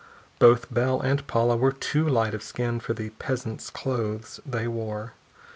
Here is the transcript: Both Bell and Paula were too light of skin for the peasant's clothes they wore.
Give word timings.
Both 0.39 0.73
Bell 0.73 0.99
and 0.99 1.27
Paula 1.27 1.55
were 1.55 1.71
too 1.71 2.09
light 2.09 2.33
of 2.33 2.41
skin 2.41 2.79
for 2.79 2.95
the 2.95 3.11
peasant's 3.11 3.69
clothes 3.69 4.39
they 4.43 4.67
wore. 4.67 5.13